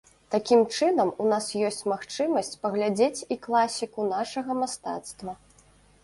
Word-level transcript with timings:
Такім 0.33 0.61
чынам 0.75 1.09
у 1.25 1.25
нас 1.33 1.49
ёсць 1.67 1.83
магчымасць 1.93 2.49
паглядзець 2.63 3.25
і 3.35 3.37
класіку 3.43 4.07
нашага 4.13 4.51
мастацтва. 4.61 5.37